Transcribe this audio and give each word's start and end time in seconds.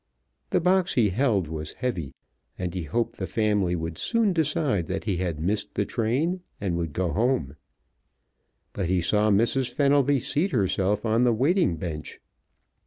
The 0.49 0.59
box 0.59 0.95
he 0.95 1.09
held 1.09 1.47
was 1.47 1.73
heavy, 1.73 2.15
and 2.57 2.73
he 2.73 2.81
hoped 2.81 3.17
the 3.17 3.27
family 3.27 3.75
would 3.75 3.99
soon 3.99 4.33
decide 4.33 4.87
that 4.87 5.03
he 5.03 5.17
had 5.17 5.39
missed 5.39 5.75
the 5.75 5.85
train, 5.85 6.41
and 6.59 6.75
would 6.75 6.91
go 6.91 7.11
home, 7.11 7.55
but 8.73 8.89
he 8.89 8.99
saw 8.99 9.29
Mrs. 9.29 9.69
Fenelby 9.71 10.19
seat 10.19 10.53
herself 10.53 11.05
on 11.05 11.23
the 11.23 11.33
waiting 11.33 11.75
bench. 11.77 12.19